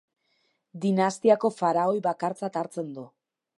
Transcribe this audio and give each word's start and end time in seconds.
Dinastiako 0.85 1.53
faraoi 1.59 2.01
bakartzat 2.09 2.61
hartzen 2.65 2.93
du. 2.99 3.07